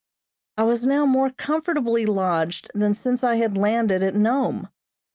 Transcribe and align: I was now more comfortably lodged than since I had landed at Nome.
I 0.57 0.63
was 0.63 0.87
now 0.87 1.05
more 1.05 1.29
comfortably 1.29 2.07
lodged 2.07 2.71
than 2.73 2.95
since 2.95 3.23
I 3.23 3.35
had 3.35 3.55
landed 3.55 4.01
at 4.01 4.15
Nome. 4.15 4.67